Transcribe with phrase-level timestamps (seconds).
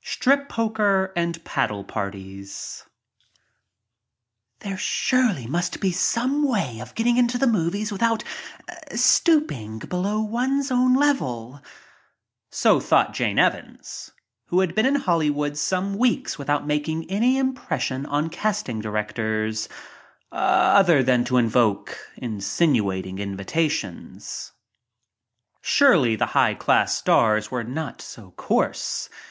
[0.00, 2.86] Strip Poker and Paddle HERE
[4.78, 8.24] surely must be some way of getting into the movies without
[8.94, 11.60] stooping below one s own
[12.50, 14.10] So thought Jane Evans,
[14.46, 19.68] who had been in Holly wood some weeks without making any impression on casting directors
[20.32, 24.52] other than to invoke insinuating invitations.
[25.60, 29.10] Surely the high class stars were not so coarse.